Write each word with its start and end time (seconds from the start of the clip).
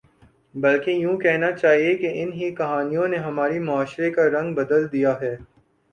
بلکہ 0.55 0.91
یوں 0.93 1.17
کہنا 1.17 1.51
چاہیے 1.51 1.93
کہ 1.97 2.11
ان 2.13 2.31
ہی 2.33 2.49
کہانیوں 2.55 3.07
نے 3.07 3.17
ہمارے 3.19 3.59
معاشرے 3.61 4.11
کا 4.11 4.27
رنگ 4.31 4.55
بدل 4.55 4.91
دیا 4.91 5.13
ہے 5.21 5.35